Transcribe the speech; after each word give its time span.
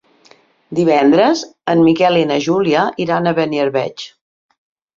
Divendres 0.79 1.43
en 1.75 1.85
Miquel 1.89 2.19
i 2.23 2.25
na 2.31 2.39
Júlia 2.47 2.89
iran 3.07 3.27
a 3.27 3.37
Beniarbeig. 3.43 4.11